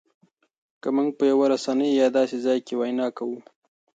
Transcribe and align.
که 0.81 0.87
مونږ 0.95 1.09
په 1.17 1.23
یوه 1.31 1.45
رسنۍ 1.53 1.89
او 1.91 1.99
یا 2.01 2.07
داسې 2.17 2.37
ځای 2.45 2.59
کې 2.65 2.73
وینا 2.79 3.07
کوو 3.17 3.39